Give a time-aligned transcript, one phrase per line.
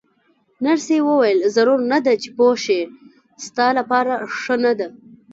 [0.63, 2.81] نرسې وویل: ضرور نه ده چې پوه شې،
[3.45, 4.87] ستا لپاره ښه نه ده.